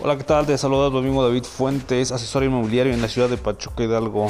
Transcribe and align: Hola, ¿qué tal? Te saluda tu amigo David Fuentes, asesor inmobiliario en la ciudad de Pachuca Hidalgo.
Hola, 0.00 0.16
¿qué 0.16 0.22
tal? 0.22 0.46
Te 0.46 0.56
saluda 0.56 0.90
tu 0.90 0.98
amigo 0.98 1.24
David 1.24 1.42
Fuentes, 1.42 2.12
asesor 2.12 2.44
inmobiliario 2.44 2.92
en 2.92 3.02
la 3.02 3.08
ciudad 3.08 3.28
de 3.28 3.36
Pachuca 3.36 3.82
Hidalgo. 3.82 4.28